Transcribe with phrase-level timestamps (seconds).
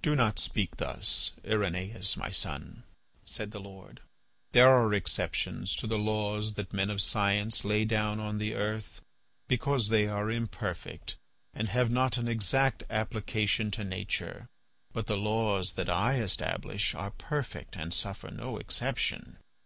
[0.00, 2.84] "Do not speak thus, Irenaeus my son,"
[3.24, 4.00] said the Lord.
[4.52, 9.02] "There are exceptions to the laws that men of science lay down on the earth
[9.48, 11.16] because they are imperfect
[11.52, 14.48] and have not an exact application to nature.
[14.94, 19.36] But the laws that I establish are perfect and suffer no exception.